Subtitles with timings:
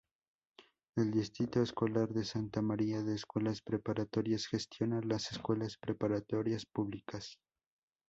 [0.95, 7.37] El Distrito Escolar de Santa Maria de Escuelas Preparatorias gestiona las escuelas preparatorias públicas.